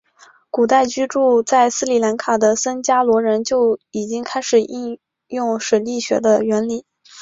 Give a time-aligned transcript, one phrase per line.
[0.49, 6.85] 古代居住在斯里兰卡的僧伽罗人就已经开始应用水力学的原理。